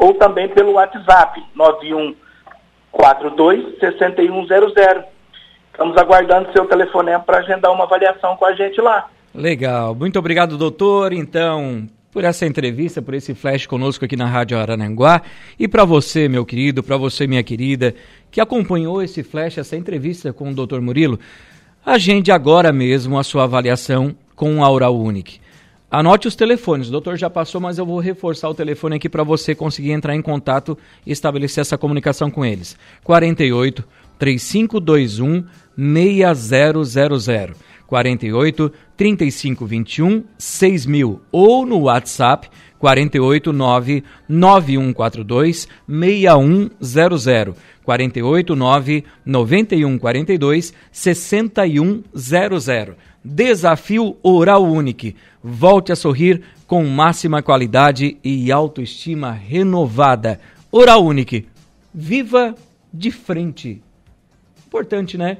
ou 0.00 0.14
também 0.14 0.48
pelo 0.48 0.72
WhatsApp 0.72 1.40
9142 1.54 3.78
6100. 3.78 5.04
Estamos 5.70 5.96
aguardando 5.96 6.52
seu 6.52 6.66
telefonema 6.66 7.20
para 7.20 7.38
agendar 7.38 7.70
uma 7.70 7.84
avaliação 7.84 8.36
com 8.36 8.46
a 8.46 8.52
gente 8.54 8.80
lá. 8.80 9.08
Legal. 9.34 9.94
Muito 9.94 10.18
obrigado, 10.18 10.58
doutor. 10.58 11.12
Então, 11.12 11.86
por 12.10 12.24
essa 12.24 12.46
entrevista, 12.46 13.02
por 13.02 13.14
esse 13.14 13.34
flash 13.34 13.66
conosco 13.66 14.04
aqui 14.04 14.16
na 14.16 14.26
Rádio 14.26 14.58
Arananguá. 14.58 15.22
E 15.58 15.66
para 15.68 15.84
você, 15.84 16.28
meu 16.28 16.44
querido, 16.44 16.82
para 16.82 16.96
você, 16.96 17.24
minha 17.26 17.42
querida, 17.42 17.94
que 18.30 18.40
acompanhou 18.40 19.02
esse 19.02 19.22
flash, 19.22 19.58
essa 19.58 19.76
entrevista 19.76 20.32
com 20.32 20.50
o 20.50 20.54
Dr. 20.54 20.80
Murilo, 20.80 21.20
agende 21.84 22.32
agora 22.32 22.72
mesmo 22.72 23.18
a 23.18 23.22
sua 23.22 23.44
avaliação 23.44 24.16
com 24.34 24.64
a 24.64 24.70
Oral 24.70 24.96
Unique. 24.96 25.39
Anote 25.90 26.28
os 26.28 26.36
telefones, 26.36 26.86
o 26.86 26.92
doutor 26.92 27.16
já 27.16 27.28
passou, 27.28 27.60
mas 27.60 27.76
eu 27.76 27.84
vou 27.84 27.98
reforçar 27.98 28.48
o 28.48 28.54
telefone 28.54 28.94
aqui 28.94 29.08
para 29.08 29.24
você 29.24 29.56
conseguir 29.56 29.90
entrar 29.90 30.14
em 30.14 30.22
contato 30.22 30.78
e 31.04 31.10
estabelecer 31.10 31.62
essa 31.62 31.76
comunicação 31.76 32.30
com 32.30 32.44
eles. 32.44 32.76
48 33.02 33.82
3521 34.16 35.44
6000. 35.76 37.56
48 37.88 38.72
3521 38.96 40.22
6000 40.38 41.20
ou 41.32 41.66
no 41.66 41.80
WhatsApp 41.80 42.48
489 42.78 44.04
9142 44.28 45.66
6100 45.88 47.54
489 47.82 49.04
9142 49.26 50.72
6100 50.92 52.94
Desafio 53.22 54.16
Oral 54.22 54.64
Unique. 54.64 55.16
Volte 55.42 55.92
a 55.92 55.96
sorrir 55.96 56.42
com 56.66 56.84
máxima 56.86 57.42
qualidade 57.42 58.18
e 58.24 58.50
autoestima 58.50 59.32
renovada. 59.32 60.40
Oral 60.70 61.04
Unique. 61.04 61.46
Viva 61.92 62.54
de 62.92 63.10
frente. 63.10 63.82
Importante, 64.66 65.18
né? 65.18 65.38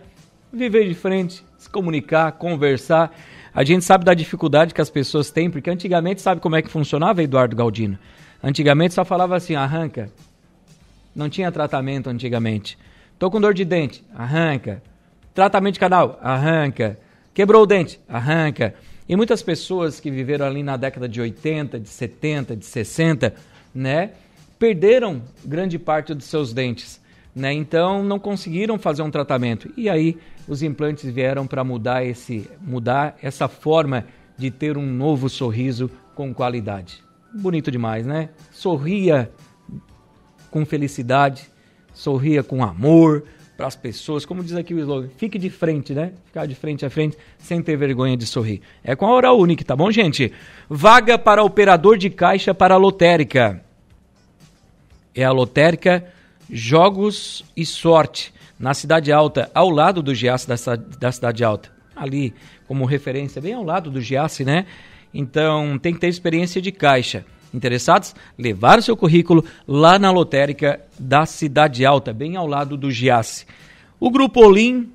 Viver 0.53 0.89
de 0.89 0.95
frente, 0.95 1.45
se 1.57 1.71
comunicar, 1.71 2.33
conversar. 2.33 3.17
A 3.55 3.63
gente 3.65 3.85
sabe 3.85 4.05
da 4.05 4.15
dificuldade 4.15 4.75
que 4.75 4.81
as 4.81 4.91
pessoas 4.91 5.31
têm, 5.31 5.49
porque 5.49 5.71
antigamente 5.71 6.21
sabe 6.21 6.41
como 6.41 6.57
é 6.57 6.63
que 6.63 6.69
funcionava, 6.69 7.23
Eduardo 7.23 7.55
Galdino? 7.55 7.99
Antigamente 8.43 8.95
só 8.95 9.05
falava 9.05 9.37
assim, 9.37 9.55
arranca. 9.55 10.11
Não 11.15 11.29
tinha 11.29 11.53
tratamento 11.53 12.09
antigamente. 12.09 12.77
Tô 13.19 13.31
com 13.31 13.41
dor 13.41 13.55
de 13.55 13.65
dente, 13.65 14.05
arranca. 14.15 14.83
Tratamento 15.35 15.75
de 15.75 15.81
canal, 15.81 16.19
arranca. 16.23 16.99
Quebrou 17.33 17.63
o 17.63 17.67
dente, 17.67 18.01
arranca. 18.09 18.75
E 19.09 19.17
muitas 19.17 19.43
pessoas 19.43 19.99
que 19.99 20.11
viveram 20.11 20.47
ali 20.47 20.63
na 20.63 20.77
década 20.77 21.09
de 21.09 21.21
80, 21.21 21.81
de 21.81 21.89
70, 21.89 22.57
de 22.57 22.65
60, 22.65 23.35
né, 23.75 24.13
perderam 24.59 25.23
grande 25.45 25.79
parte 25.79 26.15
dos 26.15 26.27
seus 26.27 26.53
dentes, 26.53 27.01
né? 27.35 27.53
Então 27.53 28.05
não 28.05 28.19
conseguiram 28.19 28.79
fazer 28.79 29.03
um 29.03 29.11
tratamento. 29.11 29.73
E 29.77 29.89
aí 29.89 30.19
os 30.47 30.63
implantes 30.63 31.09
vieram 31.11 31.47
para 31.47 31.65
mudar 31.65 32.05
esse 32.05 32.49
mudar 32.61 33.17
essa 33.23 33.49
forma 33.49 34.05
de 34.37 34.51
ter 34.51 34.77
um 34.77 34.87
novo 34.87 35.29
sorriso 35.29 35.91
com 36.15 36.35
qualidade. 36.35 37.03
Bonito 37.33 37.71
demais, 37.71 38.07
né? 38.07 38.31
Sorria 38.51 39.31
com 40.51 40.67
felicidade, 40.67 41.49
sorria 41.95 42.43
com 42.43 42.63
amor 42.63 43.25
para 43.61 43.67
as 43.67 43.77
pessoas, 43.77 44.25
como 44.25 44.43
diz 44.43 44.55
aqui 44.55 44.73
o 44.73 44.79
slogan, 44.79 45.11
fique 45.19 45.39
de 45.39 45.51
frente, 45.51 45.93
né? 45.93 46.15
Ficar 46.25 46.47
de 46.47 46.55
frente 46.55 46.87
a 46.87 46.89
frente 46.89 47.19
sem 47.37 47.61
ter 47.61 47.77
vergonha 47.77 48.17
de 48.17 48.25
sorrir. 48.25 48.63
É 48.83 48.97
com 48.97 49.05
a 49.05 49.15
Oral 49.15 49.39
Unique, 49.39 49.63
tá 49.63 49.77
bom, 49.77 49.91
gente? 49.91 50.33
Vaga 50.67 51.19
para 51.19 51.45
operador 51.45 51.99
de 51.99 52.09
caixa 52.09 52.55
para 52.55 52.77
a 52.77 52.79
lotérica. 52.79 53.63
É 55.15 55.25
a 55.25 55.31
lotérica 55.31 56.11
Jogos 56.49 57.45
e 57.55 57.67
Sorte, 57.67 58.33
na 58.59 58.73
Cidade 58.73 59.13
Alta, 59.13 59.51
ao 59.55 59.69
lado 59.69 60.03
do 60.03 60.15
Giasse 60.15 60.49
da, 60.49 60.55
da 60.77 61.13
Cidade 61.13 61.45
Alta. 61.45 61.71
Ali, 61.95 62.33
como 62.67 62.87
referência, 62.87 63.43
bem 63.43 63.53
ao 63.53 63.63
lado 63.63 63.91
do 63.91 64.01
Giasse, 64.01 64.43
né? 64.43 64.65
Então, 65.13 65.79
tem 65.79 65.93
que 65.93 66.01
ter 66.01 66.09
experiência 66.09 66.63
de 66.63 66.73
caixa. 66.73 67.27
Interessados? 67.53 68.15
Levar 68.39 68.79
o 68.79 68.83
seu 68.83 68.97
currículo 68.97 69.45
lá 69.67 69.99
na 69.99 70.11
lotérica 70.11 70.81
da 70.99 71.27
Cidade 71.27 71.85
Alta, 71.85 72.13
bem 72.13 72.37
ao 72.37 72.47
lado 72.47 72.77
do 72.77 72.91
Giasse. 72.91 73.47
O 73.99 74.11
Grupo 74.11 74.41
Olim, 74.41 74.91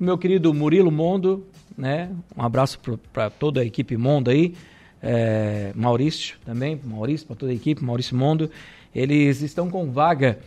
meu 0.00 0.18
querido 0.18 0.52
Murilo 0.52 0.90
Mondo, 0.90 1.46
né? 1.76 2.10
Um 2.36 2.42
abraço 2.42 2.78
para 3.12 3.30
toda 3.30 3.60
a 3.60 3.64
equipe 3.64 3.96
Mondo 3.96 4.30
aí. 4.30 4.54
É, 5.02 5.70
Maurício 5.74 6.36
também, 6.46 6.80
Maurício, 6.82 7.26
para 7.26 7.36
toda 7.36 7.52
a 7.52 7.54
equipe, 7.54 7.84
Maurício 7.84 8.16
Mondo. 8.16 8.50
Eles 8.94 9.42
estão 9.42 9.68
com 9.68 9.90
vaga 9.90 10.38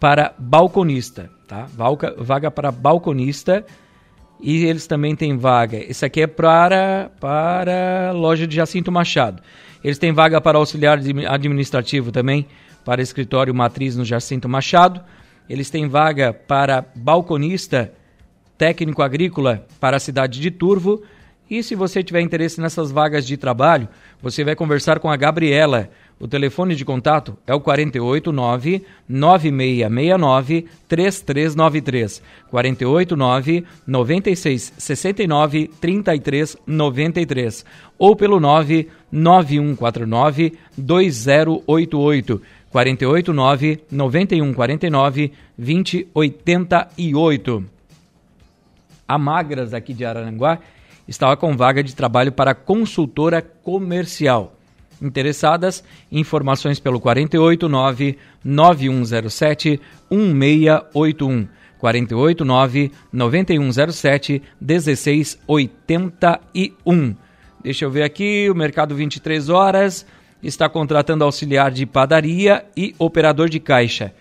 para 0.00 0.34
balconista, 0.38 1.30
tá? 1.46 1.68
Vaga, 2.18 2.50
para 2.50 2.70
balconista 2.70 3.64
e 4.40 4.64
eles 4.64 4.86
também 4.86 5.14
têm 5.14 5.36
vaga. 5.36 5.78
Esse 5.78 6.04
aqui 6.04 6.22
é 6.22 6.26
para 6.26 7.10
para 7.20 8.12
loja 8.12 8.46
de 8.46 8.56
Jacinto 8.56 8.92
Machado. 8.92 9.42
Eles 9.86 9.98
têm 9.98 10.12
vaga 10.12 10.40
para 10.40 10.58
auxiliar 10.58 10.98
administrativo 11.28 12.10
também, 12.10 12.48
para 12.84 13.00
escritório 13.00 13.54
matriz 13.54 13.94
no 13.94 14.04
Jacinto 14.04 14.48
Machado. 14.48 15.00
Eles 15.48 15.70
têm 15.70 15.86
vaga 15.86 16.32
para 16.32 16.84
balconista 16.96 17.92
técnico 18.58 19.00
agrícola 19.00 19.64
para 19.78 19.96
a 19.96 20.00
cidade 20.00 20.40
de 20.40 20.50
Turvo. 20.50 21.04
E 21.48 21.62
se 21.62 21.76
você 21.76 22.02
tiver 22.02 22.20
interesse 22.20 22.60
nessas 22.60 22.90
vagas 22.90 23.24
de 23.24 23.36
trabalho, 23.36 23.88
você 24.20 24.42
vai 24.42 24.56
conversar 24.56 24.98
com 24.98 25.08
a 25.08 25.16
Gabriela. 25.16 25.88
O 26.18 26.26
telefone 26.26 26.74
de 26.74 26.82
contato 26.82 27.36
é 27.46 27.54
o 27.54 27.60
489 27.60 28.86
9669 29.06 30.66
3393. 30.88 32.22
489 32.50 33.66
96 33.86 34.72
69 34.78 35.70
33 35.78 36.56
93 36.66 37.66
ou 37.98 38.16
pelo 38.16 38.40
99149 38.40 40.54
2088. 40.78 42.40
489 42.70 43.80
9149 43.90 45.32
2088. 45.58 47.64
A 49.06 49.18
Magras 49.18 49.74
aqui 49.74 49.92
de 49.92 50.06
Araranguá 50.06 50.60
estava 51.06 51.36
com 51.36 51.54
vaga 51.54 51.82
de 51.82 51.94
trabalho 51.94 52.32
para 52.32 52.54
consultora 52.54 53.42
comercial. 53.42 54.55
Interessadas, 55.00 55.84
informações 56.10 56.80
pelo 56.80 57.00
489 57.00 58.18
9107 58.44 59.80
1681. 60.10 61.46
489 61.78 62.90
9107 63.12 64.42
1681. 64.60 67.16
Deixa 67.62 67.84
eu 67.84 67.90
ver 67.90 68.04
aqui, 68.04 68.48
o 68.50 68.54
mercado 68.54 68.94
23 68.94 69.48
horas 69.48 70.06
está 70.42 70.68
contratando 70.68 71.24
auxiliar 71.24 71.70
de 71.70 71.86
padaria 71.86 72.64
e 72.76 72.94
operador 72.98 73.48
de 73.48 73.58
caixa. 73.58 74.12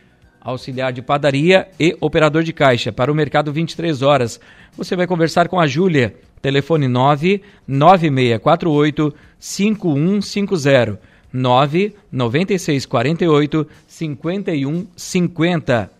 Auxiliar 0.41 0.91
de 0.91 1.01
padaria 1.01 1.67
e 1.79 1.95
operador 1.99 2.43
de 2.43 2.53
caixa 2.53 2.91
para 2.91 3.11
o 3.11 3.15
mercado 3.15 3.51
23 3.51 4.01
horas. 4.01 4.39
Você 4.77 4.95
vai 4.95 5.07
conversar 5.07 5.47
com 5.47 5.59
a 5.59 5.67
Júlia, 5.67 6.15
telefone 6.45 6.87
99648 6.87 9.13
5150 9.39 10.99
99648 11.33 13.67
5150. 13.87 15.91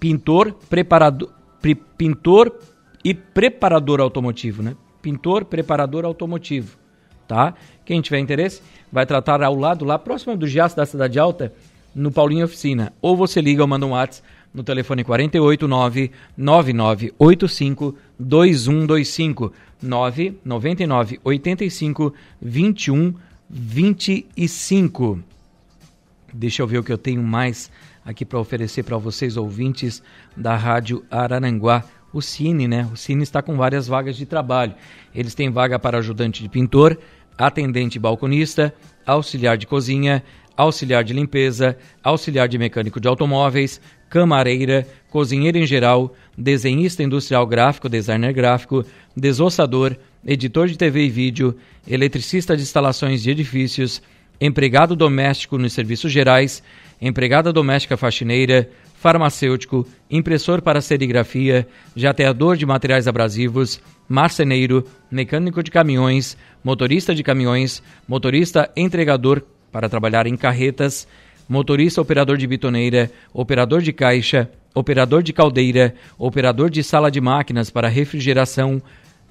pintor, 0.00 0.54
preparador, 0.70 1.28
pintor 1.98 2.58
e 3.04 3.12
preparador 3.12 4.00
automotivo, 4.00 4.62
né? 4.62 4.74
Pintor, 5.06 5.44
preparador 5.44 6.04
automotivo, 6.04 6.76
tá? 7.28 7.54
Quem 7.84 8.00
tiver 8.00 8.18
interesse, 8.18 8.60
vai 8.90 9.06
tratar 9.06 9.40
ao 9.40 9.54
lado, 9.54 9.84
lá 9.84 9.96
próximo 9.96 10.36
do 10.36 10.48
Giaço 10.48 10.76
da 10.76 10.84
Cidade 10.84 11.16
Alta, 11.16 11.52
no 11.94 12.10
Paulinho 12.10 12.44
Oficina. 12.44 12.92
Ou 13.00 13.16
você 13.16 13.40
liga 13.40 13.62
ou 13.62 13.68
manda 13.68 13.86
um 13.86 13.90
WhatsApp 13.90 14.26
no 14.52 14.64
telefone 14.64 15.04
489 15.04 16.10
9985 16.36 17.94
2125 18.18 19.52
999 19.80 21.20
85 21.22 22.14
21 22.42 23.14
25. 23.48 25.20
Deixa 26.34 26.62
eu 26.62 26.66
ver 26.66 26.78
o 26.78 26.82
que 26.82 26.92
eu 26.92 26.98
tenho 26.98 27.22
mais 27.22 27.70
aqui 28.04 28.24
para 28.24 28.40
oferecer 28.40 28.82
para 28.82 28.98
vocês 28.98 29.36
ouvintes 29.36 30.02
da 30.36 30.56
Rádio 30.56 31.04
Araranguá 31.08 31.84
o 32.16 32.22
Cine, 32.22 32.66
né? 32.66 32.88
O 32.92 32.96
Cine 32.96 33.22
está 33.22 33.42
com 33.42 33.56
várias 33.56 33.86
vagas 33.86 34.16
de 34.16 34.24
trabalho. 34.24 34.74
Eles 35.14 35.34
têm 35.34 35.50
vaga 35.50 35.78
para 35.78 35.98
ajudante 35.98 36.42
de 36.42 36.48
pintor, 36.48 36.98
atendente 37.36 37.98
balconista, 37.98 38.74
auxiliar 39.04 39.58
de 39.58 39.66
cozinha, 39.66 40.22
auxiliar 40.56 41.04
de 41.04 41.12
limpeza, 41.12 41.76
auxiliar 42.02 42.48
de 42.48 42.56
mecânico 42.56 42.98
de 42.98 43.06
automóveis, 43.06 43.80
camareira, 44.08 44.86
cozinheiro 45.10 45.58
em 45.58 45.66
geral, 45.66 46.14
desenhista 46.36 47.02
industrial 47.02 47.46
gráfico, 47.46 47.88
designer 47.88 48.32
gráfico, 48.32 48.84
desossador, 49.14 49.94
editor 50.24 50.68
de 50.68 50.78
TV 50.78 51.04
e 51.04 51.10
vídeo, 51.10 51.54
eletricista 51.86 52.56
de 52.56 52.62
instalações 52.62 53.22
de 53.22 53.30
edifícios, 53.30 54.00
empregado 54.40 54.96
doméstico 54.96 55.58
nos 55.58 55.74
serviços 55.74 56.10
gerais, 56.10 56.62
empregada 57.00 57.52
doméstica 57.52 57.96
faxineira, 57.96 58.70
farmacêutico, 58.98 59.86
impressor 60.10 60.62
para 60.62 60.80
serigrafia, 60.80 61.66
jateador 61.94 62.56
de 62.56 62.66
materiais 62.66 63.06
abrasivos, 63.06 63.80
marceneiro, 64.08 64.84
mecânico 65.10 65.62
de 65.62 65.70
caminhões, 65.70 66.36
motorista 66.64 67.14
de 67.14 67.22
caminhões, 67.22 67.82
motorista 68.08 68.70
entregador 68.76 69.42
para 69.70 69.88
trabalhar 69.88 70.26
em 70.26 70.36
carretas, 70.36 71.06
motorista 71.48 72.00
operador 72.00 72.36
de 72.36 72.46
bitoneira, 72.46 73.10
operador 73.32 73.82
de 73.82 73.92
caixa, 73.92 74.50
operador 74.74 75.22
de 75.22 75.32
caldeira, 75.32 75.94
operador 76.18 76.70
de 76.70 76.82
sala 76.82 77.10
de 77.10 77.20
máquinas 77.20 77.70
para 77.70 77.88
refrigeração, 77.88 78.82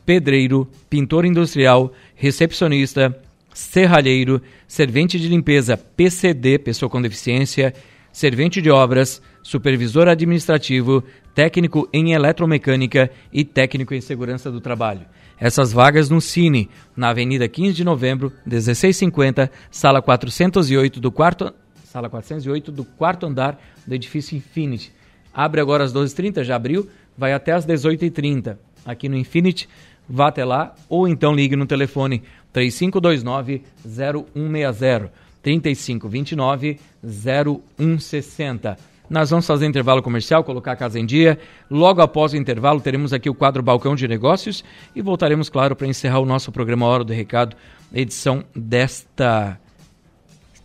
pedreiro, 0.06 0.68
pintor 0.90 1.26
industrial, 1.26 1.92
recepcionista, 2.16 3.20
serralheiro, 3.54 4.42
servente 4.68 5.20
de 5.20 5.28
limpeza 5.28 5.78
PCD, 5.78 6.60
pessoa 6.60 6.90
com 6.90 7.02
deficiência, 7.02 7.74
servente 8.16 8.62
de 8.62 8.72
obras, 8.72 9.22
supervisor 9.44 10.08
administrativo, 10.08 11.04
técnico 11.34 11.86
em 11.92 12.14
eletromecânica 12.14 13.12
e 13.32 13.44
técnico 13.44 13.94
em 13.94 14.00
segurança 14.00 14.50
do 14.50 14.62
trabalho. 14.62 15.02
Essas 15.38 15.74
vagas 15.74 16.10
no 16.10 16.22
Cine, 16.22 16.70
na 16.96 17.10
Avenida 17.10 17.46
15 17.46 17.74
de 17.74 17.84
Novembro, 17.84 18.32
1650, 18.46 19.52
sala 19.70 20.02
408 20.02 21.02
do 21.02 21.12
quarto 21.12 21.54
sala 21.84 22.10
408 22.10 22.72
do 22.72 22.86
quarto 22.86 23.26
andar 23.26 23.60
do 23.86 23.94
edifício 23.94 24.38
Infinity. 24.38 24.94
Abre 25.34 25.60
agora 25.60 25.84
às 25.84 25.94
12h30, 25.94 26.42
já 26.44 26.56
abriu, 26.56 26.90
vai 27.18 27.34
até 27.34 27.52
às 27.52 27.66
18h30 27.66 28.58
aqui 28.86 29.10
no 29.10 29.18
Infinity. 29.18 29.68
Vá 30.08 30.28
até 30.28 30.46
lá 30.46 30.74
ou 30.88 31.06
então 31.06 31.36
ligue 31.36 31.58
no 31.58 31.66
telefone 31.66 32.24
3529 32.54 33.62
0160. 33.86 35.25
3529 35.46 36.80
0160. 37.04 38.80
Nós 39.08 39.30
vamos 39.30 39.46
fazer 39.46 39.68
intervalo 39.68 40.02
comercial, 40.02 40.44
colocar 40.44 40.72
a 40.72 40.76
casa 40.76 41.00
em 41.00 41.06
dia. 41.06 41.38
Logo 41.70 42.02
após 42.02 42.34
o 42.34 42.38
intervalo, 42.38 42.82
teremos 42.82 43.14
aqui 43.14 43.30
o 43.30 43.36
quadro 43.36 43.62
Balcão 43.62 43.96
de 43.96 44.08
Negócios 44.08 44.64
e 44.96 45.04
voltaremos, 45.04 45.48
claro, 45.48 45.76
para 45.76 45.86
encerrar 45.86 46.20
o 46.20 46.26
nosso 46.26 46.52
programa 46.52 46.88
Hora 46.88 47.04
do 47.04 47.14
Recado, 47.14 47.56
edição 47.94 48.44
desta 48.56 49.60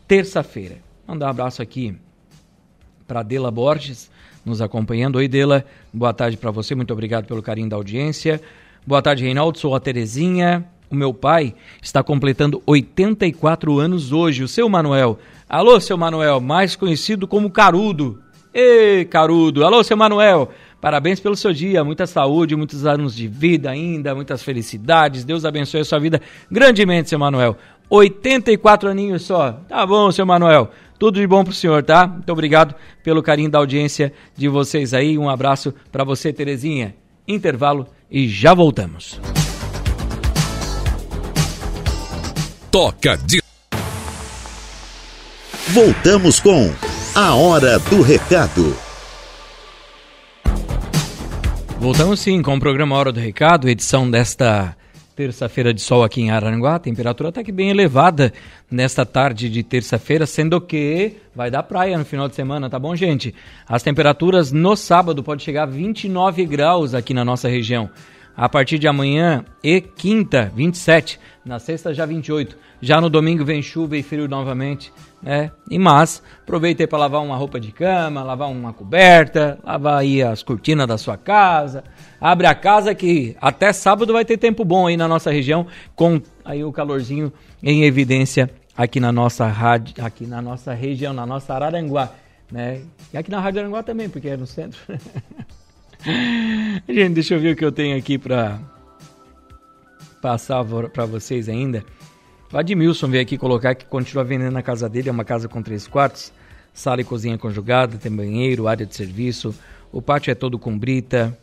terça-feira. 0.09 0.79
Mandar 1.07 1.27
um 1.27 1.31
abraço 1.31 1.61
aqui 1.61 1.95
para 3.07 3.23
Dela 3.23 3.51
Borges, 3.51 4.11
nos 4.47 4.63
acompanhando. 4.63 5.17
Oi, 5.17 5.29
Dela, 5.29 5.63
boa 5.93 6.15
tarde 6.15 6.39
para 6.39 6.51
você, 6.51 6.75
muito 6.75 6.95
obrigado 6.95 7.27
pelo 7.27 7.43
carinho 7.43 7.69
da 7.69 7.77
audiência. 7.77 8.41
Boa 8.87 9.03
tarde, 9.03 9.25
Reinaldo, 9.25 9.59
sou 9.59 9.75
a 9.75 9.81
Terezinha. 9.81 10.67
O 10.91 10.95
meu 10.97 11.15
pai 11.15 11.55
está 11.81 12.03
completando 12.03 12.61
84 12.67 13.79
anos 13.79 14.11
hoje, 14.11 14.43
o 14.43 14.49
seu 14.49 14.69
Manuel. 14.69 15.21
Alô, 15.49 15.81
seu 15.81 15.97
Manuel, 15.97 16.41
mais 16.41 16.75
conhecido 16.75 17.29
como 17.29 17.49
Carudo. 17.49 18.21
Ei, 18.53 19.05
Carudo. 19.05 19.65
Alô, 19.65 19.85
seu 19.85 19.97
Manuel. 19.97 20.51
Parabéns 20.81 21.21
pelo 21.21 21.37
seu 21.37 21.53
dia, 21.53 21.85
muita 21.85 22.09
saúde, 22.09 22.57
muitos 22.57 22.85
anos 22.85 23.15
de 23.15 23.29
vida 23.29 23.71
ainda, 23.71 24.15
muitas 24.17 24.43
felicidades. 24.43 25.25
Deus 25.25 25.45
abençoe 25.45 25.83
a 25.83 25.85
sua 25.85 26.01
vida 26.01 26.21
grandemente, 26.51 27.09
seu 27.09 27.19
Manuel. 27.21 27.57
84 27.89 28.89
aninhos 28.89 29.23
só. 29.23 29.53
Tá 29.69 29.87
bom, 29.87 30.11
seu 30.11 30.27
Manuel. 30.27 30.71
Tudo 30.99 31.21
de 31.21 31.27
bom 31.27 31.45
pro 31.45 31.53
senhor, 31.53 31.85
tá? 31.85 32.07
Muito 32.07 32.33
obrigado 32.33 32.75
pelo 33.05 33.23
carinho 33.23 33.51
da 33.51 33.59
audiência 33.59 34.13
de 34.37 34.49
vocês 34.49 34.93
aí. 34.93 35.17
Um 35.17 35.31
abraço 35.31 35.73
para 35.93 36.03
você, 36.03 36.33
Terezinha. 36.33 36.97
Intervalo 37.29 37.87
e 38.11 38.29
já 38.29 38.55
voltamos. 38.55 39.21
Toca 42.71 43.17
de. 43.17 43.43
Voltamos 45.71 46.39
com 46.39 46.73
A 47.17 47.35
Hora 47.35 47.81
do 47.81 48.01
Recado. 48.01 48.77
Voltamos 51.81 52.21
sim 52.21 52.41
com 52.41 52.55
o 52.55 52.61
programa 52.61 52.95
Hora 52.95 53.11
do 53.11 53.19
Recado, 53.19 53.69
edição 53.69 54.09
desta 54.09 54.77
terça-feira 55.17 55.75
de 55.75 55.81
sol 55.81 56.05
aqui 56.05 56.21
em 56.21 56.31
Araranguá. 56.31 56.77
A 56.77 56.79
temperatura 56.79 57.31
está 57.31 57.41
aqui 57.41 57.51
bem 57.51 57.71
elevada 57.71 58.33
nesta 58.71 59.05
tarde 59.05 59.51
de 59.51 59.65
terça-feira, 59.65 60.25
sendo 60.25 60.61
que 60.61 61.17
vai 61.35 61.51
dar 61.51 61.65
praia 61.65 61.99
no 61.99 62.05
final 62.05 62.29
de 62.29 62.37
semana, 62.37 62.71
tá 62.71 62.79
bom, 62.79 62.95
gente? 62.95 63.35
As 63.67 63.83
temperaturas 63.83 64.53
no 64.53 64.77
sábado 64.77 65.25
pode 65.25 65.43
chegar 65.43 65.65
a 65.65 65.67
29 65.67 66.47
graus 66.47 66.95
aqui 66.95 67.13
na 67.13 67.25
nossa 67.25 67.49
região. 67.49 67.91
A 68.37 68.49
partir 68.49 68.79
de 68.79 68.89
amanhã 68.89 69.45
e 69.63 69.81
quinta, 69.81 70.51
27. 70.55 71.21
Na 71.45 71.59
sexta 71.59 71.93
já 71.93 72.07
28. 72.07 72.57
Já 72.81 73.01
no 73.01 73.11
domingo 73.11 73.45
vem 73.45 73.63
chuva 73.63 73.97
e 73.97 74.03
frio 74.03 74.29
novamente. 74.29 74.93
Né? 75.23 75.51
E 75.71 75.79
mas 75.79 76.23
aproveitei 76.43 76.87
para 76.87 76.99
lavar 76.99 77.23
uma 77.23 77.37
roupa 77.37 77.61
de 77.61 77.71
cama, 77.73 78.23
lavar 78.23 78.49
uma 78.51 78.73
coberta, 78.73 79.59
lavar 79.63 79.99
aí 79.99 80.23
as 80.23 80.43
cortinas 80.43 80.87
da 80.87 80.97
sua 80.97 81.17
casa. 81.17 81.85
Abre 82.21 82.47
a 82.47 82.55
casa 82.55 82.95
que 82.95 83.37
até 83.41 83.73
sábado 83.73 84.13
vai 84.13 84.25
ter 84.25 84.39
tempo 84.39 84.65
bom 84.65 84.87
aí 84.87 84.97
na 84.97 85.07
nossa 85.07 85.31
região, 85.31 85.67
com 85.95 86.21
aí 86.45 86.65
o 86.65 86.73
calorzinho 86.73 87.33
em 87.63 87.85
evidência 87.85 88.51
aqui 88.77 88.99
na 88.99 89.13
nossa 89.13 89.47
rádio, 89.47 90.03
aqui 90.03 90.27
na 90.27 90.41
nossa 90.41 90.73
região, 90.73 91.13
na 91.13 91.27
nossa 91.27 91.53
Araranguá, 91.53 92.11
né? 92.51 92.81
E 93.13 93.19
aqui 93.19 93.31
na 93.31 93.41
Rádio 93.41 93.61
Aranguá 93.61 93.83
também, 93.83 94.09
porque 94.09 94.29
é 94.29 94.37
no 94.37 94.47
centro. 94.47 94.81
Gente, 96.89 97.15
deixa 97.15 97.35
eu 97.35 97.41
ver 97.41 97.53
o 97.53 97.57
que 97.57 97.65
eu 97.65 97.73
tenho 97.73 97.97
aqui 97.97 98.17
para 98.17 98.59
passar 100.21 100.65
para 100.93 101.05
vocês 101.05 101.49
ainda. 101.49 101.85
O 102.53 102.57
Admilson 102.57 103.09
veio 103.09 103.23
aqui 103.23 103.37
colocar 103.37 103.75
que 103.75 103.85
continua 103.85 104.25
vendendo 104.25 104.53
na 104.53 104.63
casa 104.63 104.89
dele, 104.89 105.09
é 105.09 105.13
uma 105.13 105.25
casa 105.25 105.49
com 105.49 105.63
três 105.63 105.87
quartos, 105.87 106.33
sala 106.73 107.01
e 107.01 107.05
cozinha 107.05 107.39
conjugada, 107.39 107.97
tem 107.97 108.11
banheiro, 108.11 108.67
área 108.67 108.87
de 108.87 108.95
serviço, 108.95 109.55
o 109.93 110.01
pátio 110.03 110.31
é 110.31 110.35
todo 110.35 110.59
com 110.59 110.77
brita, 110.77 111.37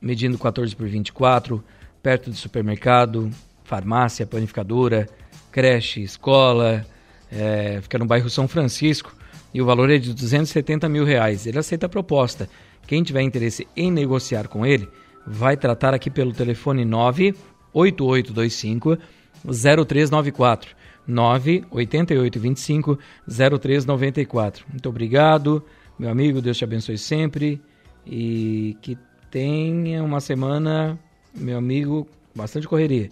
medindo 0.00 0.38
14 0.38 0.74
por 0.74 0.86
24, 0.86 1.62
perto 2.02 2.30
de 2.30 2.36
supermercado, 2.36 3.30
farmácia, 3.64 4.26
panificadora, 4.26 5.08
creche, 5.50 6.02
escola, 6.02 6.86
é, 7.30 7.80
fica 7.82 7.98
no 7.98 8.06
bairro 8.06 8.30
São 8.30 8.46
Francisco 8.46 9.14
e 9.54 9.62
o 9.62 9.64
valor 9.64 9.88
é 9.90 9.98
de 9.98 10.12
270 10.12 10.88
mil 10.88 11.04
reais. 11.04 11.46
Ele 11.46 11.58
aceita 11.58 11.86
a 11.86 11.88
proposta. 11.88 12.48
Quem 12.86 13.04
tiver 13.04 13.22
interesse 13.22 13.66
em 13.76 13.90
negociar 13.90 14.46
com 14.48 14.66
ele, 14.66 14.88
vai 15.26 15.56
tratar 15.56 15.94
aqui 15.94 16.10
pelo 16.10 16.32
telefone 16.32 16.84
98825 16.84 18.98
0394 19.46 20.76
98825 21.06 22.98
0394. 23.26 24.66
Muito 24.68 24.88
obrigado, 24.88 25.64
meu 25.98 26.10
amigo, 26.10 26.42
Deus 26.42 26.58
te 26.58 26.64
abençoe 26.64 26.98
sempre 26.98 27.62
e 28.06 28.76
que 28.82 28.98
tenha 29.30 30.02
uma 30.02 30.20
semana, 30.20 30.98
meu 31.34 31.58
amigo, 31.58 32.08
bastante 32.34 32.66
correria. 32.66 33.10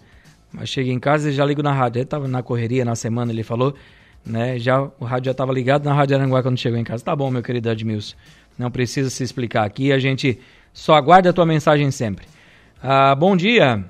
Mas 0.51 0.67
cheguei 0.69 0.91
em 0.93 0.99
casa 0.99 1.29
e 1.29 1.33
já 1.33 1.45
ligo 1.45 1.63
na 1.63 1.73
rádio. 1.73 1.99
Ele 1.99 2.05
estava 2.05 2.27
na 2.27 2.43
correria 2.43 2.85
na 2.85 2.95
semana, 2.95 3.31
ele 3.31 3.43
falou, 3.43 3.73
né? 4.25 4.57
Já 4.59 4.81
o 4.81 5.05
rádio 5.05 5.25
já 5.25 5.31
estava 5.31 5.51
ligado 5.51 5.85
na 5.85 5.93
Rádio 5.93 6.17
Aranguá 6.17 6.41
quando 6.41 6.57
chegou 6.57 6.79
em 6.79 6.83
casa. 6.83 7.03
Tá 7.03 7.15
bom, 7.15 7.29
meu 7.29 7.43
querido 7.43 7.69
Edmilson. 7.69 8.15
Não 8.57 8.69
precisa 8.69 9.09
se 9.09 9.23
explicar 9.23 9.65
aqui, 9.65 9.91
a 9.91 9.99
gente 9.99 10.39
só 10.71 10.95
aguarda 10.95 11.29
a 11.29 11.33
tua 11.33 11.45
mensagem 11.45 11.89
sempre. 11.91 12.25
Ah, 12.81 13.15
bom 13.15 13.35
dia 13.35 13.83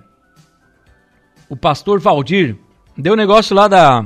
o 1.53 1.55
pastor 1.55 1.99
Valdir. 1.99 2.55
Deu 2.97 3.15
negócio 3.15 3.55
lá 3.55 3.67
da, 3.67 4.03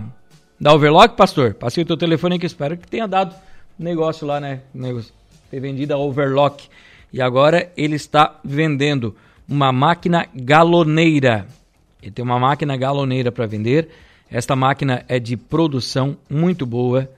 da 0.59 0.73
Overlock, 0.73 1.15
pastor? 1.15 1.53
Passei 1.53 1.83
o 1.83 1.87
teu 1.87 1.95
telefone 1.95 2.35
aqui, 2.35 2.45
espero 2.45 2.77
que 2.77 2.85
tenha 2.85 3.07
dado 3.07 3.33
negócio 3.79 4.27
lá, 4.27 4.39
né? 4.39 4.63
Negócio, 4.73 5.13
ter 5.49 5.61
vendido 5.61 5.93
a 5.93 5.97
Overlock. 5.97 6.67
E 7.11 7.21
agora 7.21 7.71
ele 7.77 7.95
está 7.95 8.37
vendendo 8.43 9.15
uma 9.47 9.71
máquina 9.71 10.27
galoneira. 10.35 11.47
Ele 12.01 12.11
tem 12.11 12.23
uma 12.23 12.37
máquina 12.37 12.75
galoneira 12.75 13.31
para 13.31 13.45
vender. 13.45 13.89
Esta 14.29 14.55
máquina 14.55 15.03
é 15.07 15.19
de 15.19 15.37
produção 15.37 16.17
muito 16.29 16.65
boa, 16.65 17.09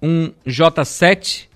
um 0.00 0.32
J7, 0.46 1.46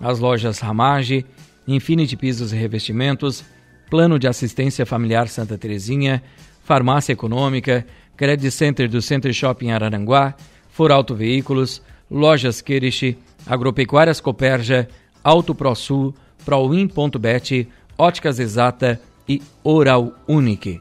As 0.00 0.18
lojas 0.18 0.58
Ramage, 0.58 1.24
Infinity 1.66 2.16
Pisos 2.16 2.52
e 2.52 2.56
Revestimentos, 2.56 3.44
Plano 3.88 4.18
de 4.18 4.26
Assistência 4.26 4.84
Familiar 4.84 5.28
Santa 5.28 5.56
Terezinha, 5.56 6.22
Farmácia 6.64 7.12
Econômica, 7.12 7.86
Credit 8.16 8.50
Center 8.50 8.88
do 8.88 9.02
Center 9.02 9.32
Shopping 9.32 9.70
Araranguá, 9.70 10.34
Foralto 10.70 11.14
Veículos, 11.14 11.82
Lojas 12.10 12.60
Queriche, 12.60 13.18
Agropecuárias 13.46 14.20
Coperja, 14.20 14.88
Auto 15.22 15.54
ProSul, 15.54 16.14
Prowin.bet, 16.44 17.68
Óticas 17.96 18.38
Exata 18.38 19.00
e 19.28 19.40
Oral 19.62 20.12
Unique. 20.28 20.80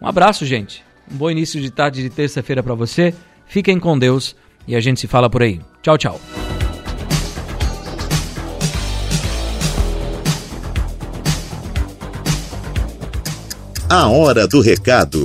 Um 0.00 0.06
abraço, 0.06 0.44
gente. 0.44 0.84
Um 1.10 1.16
bom 1.16 1.30
início 1.30 1.60
de 1.60 1.70
tarde 1.70 2.02
de 2.02 2.10
terça-feira 2.10 2.62
para 2.62 2.74
você. 2.74 3.14
Fiquem 3.46 3.78
com 3.78 3.98
Deus 3.98 4.34
e 4.66 4.74
a 4.74 4.80
gente 4.80 5.00
se 5.00 5.06
fala 5.06 5.28
por 5.30 5.42
aí. 5.42 5.60
Tchau, 5.82 5.98
tchau. 5.98 6.20
A 13.88 14.08
hora 14.08 14.48
do 14.48 14.60
recado. 14.60 15.24